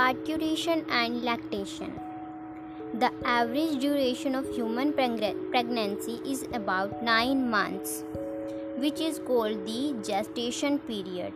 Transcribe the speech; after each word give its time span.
Parturition 0.00 0.86
and 0.88 1.22
lactation. 1.22 1.92
The 2.94 3.10
average 3.22 3.80
duration 3.80 4.34
of 4.34 4.48
human 4.48 4.94
pregnancy 4.94 6.22
is 6.24 6.44
about 6.54 7.02
9 7.02 7.50
months, 7.50 8.02
which 8.78 8.98
is 8.98 9.18
called 9.18 9.66
the 9.66 9.94
gestation 10.02 10.78
period. 10.78 11.34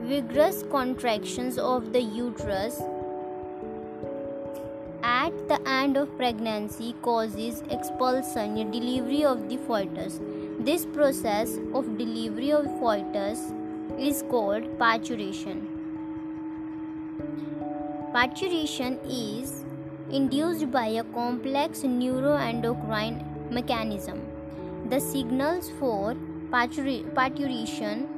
Vigorous 0.00 0.64
contractions 0.72 1.56
of 1.56 1.92
the 1.92 2.02
uterus 2.02 2.80
at 5.04 5.36
the 5.52 5.60
end 5.68 5.96
of 5.96 6.16
pregnancy 6.16 6.96
causes 7.02 7.62
expulsion 7.70 8.72
delivery 8.72 9.22
of 9.34 9.46
the 9.52 9.60
fetus 9.68 10.18
this 10.70 10.84
process 10.98 11.54
of 11.72 11.96
delivery 12.02 12.50
of 12.58 12.66
fetus 12.82 13.46
is 14.10 14.24
called 14.34 14.68
parturition 14.82 15.62
parturition 18.12 18.98
is 19.08 19.64
induced 20.10 20.70
by 20.70 20.86
a 20.86 21.04
complex 21.18 21.82
neuroendocrine 21.82 23.18
mechanism 23.50 24.20
the 24.90 25.00
signals 25.00 25.70
for 25.78 26.14
parturition 26.50 28.08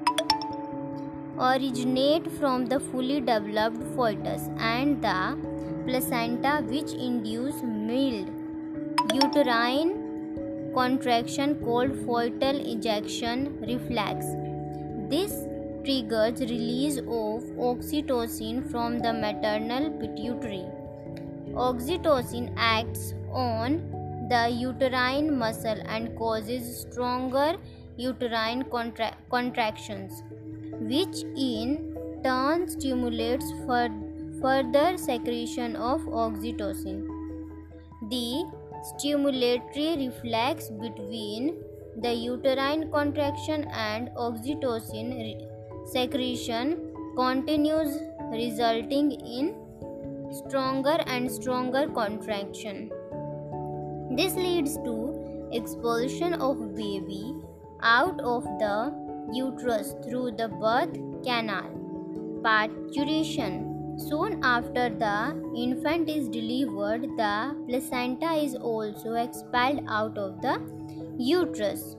originate 1.39 2.31
from 2.39 2.67
the 2.67 2.79
fully 2.79 3.21
developed 3.21 3.83
fetus 3.97 4.49
and 4.59 5.03
the 5.03 5.19
placenta 5.87 6.63
which 6.73 6.93
induce 6.93 7.63
mild 7.63 8.31
uterine 9.13 9.93
contraction 10.75 11.55
called 11.65 11.93
fetal 12.07 12.57
ejection 12.75 13.57
reflex. 13.61 14.27
This 15.09 15.33
triggers 15.85 16.41
release 16.41 16.99
of 16.99 17.43
oxytocin 17.69 18.71
from 18.71 18.99
the 18.99 19.13
maternal 19.13 19.91
pituitary. 19.99 20.65
Oxytocin 21.53 22.53
acts 22.57 23.15
on 23.31 23.79
the 24.31 24.49
uterine 24.49 25.39
muscle 25.39 25.81
and 25.87 26.17
causes 26.17 26.81
stronger 26.81 27.57
uterine 27.97 28.65
contra- 28.71 29.17
contractions, 29.31 30.23
which 30.81 31.23
in 31.37 31.97
turn 32.25 32.69
stimulates 32.69 33.53
further 33.67 34.15
further 34.45 34.97
secretion 34.99 35.77
of 35.77 36.01
oxytocin. 36.23 36.97
The 38.11 38.45
stimulatory 38.89 39.91
reflex 40.07 40.69
between 40.69 41.55
the 42.03 42.13
uterine 42.13 42.91
contraction 42.91 43.65
and 43.73 44.11
oxytocin 44.27 45.09
secretion 45.95 46.93
continues, 47.17 47.99
resulting 48.33 49.13
in 49.13 49.55
stronger 50.39 50.99
and 51.07 51.31
stronger 51.31 51.87
contraction. 51.89 52.91
This 54.17 54.35
leads 54.35 54.77
to 54.87 55.49
expulsion 55.53 56.35
of 56.35 56.75
baby 56.75 57.35
out 57.83 58.21
of 58.21 58.43
the 58.63 58.77
uterus 59.33 59.95
through 60.05 60.33
the 60.33 60.49
birth 60.49 60.99
canal. 61.23 61.71
Parturition 62.43 63.71
Soon 63.97 64.41
after 64.43 64.89
the 64.89 65.17
infant 65.57 66.09
is 66.09 66.29
delivered, 66.29 67.03
the 67.17 67.57
placenta 67.69 68.33
is 68.33 68.57
also 68.57 69.15
expelled 69.15 69.85
out 69.89 70.19
of 70.19 70.41
the 70.43 70.61
uterus. 71.17 71.95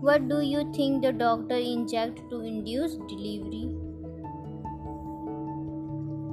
What 0.00 0.30
do 0.30 0.40
you 0.40 0.72
think 0.72 1.02
the 1.02 1.12
doctor 1.12 1.56
inject 1.56 2.20
to 2.30 2.40
induce 2.40 2.94
delivery? 3.06 3.76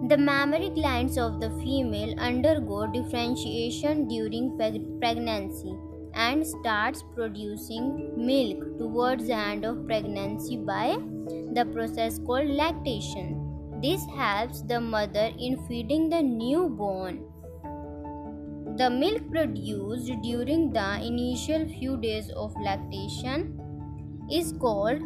The 0.07 0.17
mammary 0.17 0.69
glands 0.69 1.17
of 1.17 1.41
the 1.41 1.49
female 1.59 2.17
undergo 2.17 2.87
differentiation 2.87 4.07
during 4.07 4.57
pregnancy 5.01 5.75
and 6.13 6.47
starts 6.47 7.03
producing 7.13 8.13
milk 8.15 8.77
towards 8.77 9.27
the 9.27 9.35
end 9.35 9.65
of 9.65 9.85
pregnancy 9.85 10.55
by 10.55 10.97
the 11.53 11.65
process 11.73 12.19
called 12.19 12.47
lactation. 12.47 13.81
This 13.81 14.01
helps 14.15 14.61
the 14.61 14.79
mother 14.79 15.31
in 15.37 15.57
feeding 15.67 16.09
the 16.09 16.21
newborn. 16.21 17.25
The 18.79 18.91
milk 18.91 19.31
produced 19.31 20.11
during 20.21 20.71
the 20.71 20.99
initial 21.03 21.67
few 21.67 21.97
days 21.97 22.29
of 22.29 22.53
lactation 22.63 23.59
is 24.31 24.51
called 24.51 24.99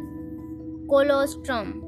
colostrum, 0.90 1.80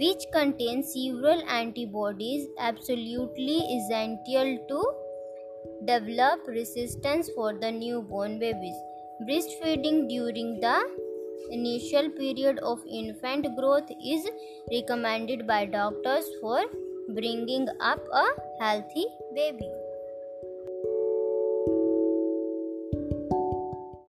which 0.00 0.24
contains 0.32 0.94
several 0.94 1.42
antibodies 1.48 2.46
absolutely 2.58 3.58
essential 3.76 4.56
to 4.68 4.80
develop 5.84 6.46
resistance 6.46 7.28
for 7.34 7.52
the 7.52 7.70
newborn 7.70 8.38
babies. 8.38 8.76
Breastfeeding 9.28 10.08
during 10.08 10.60
the 10.60 10.78
initial 11.50 12.08
period 12.08 12.58
of 12.60 12.80
infant 12.90 13.46
growth 13.58 13.90
is 14.02 14.26
recommended 14.70 15.46
by 15.46 15.66
doctors 15.66 16.24
for 16.40 16.64
bringing 17.08 17.68
up 17.80 18.00
a 18.12 18.26
healthy 18.60 19.06
baby. 19.34 19.91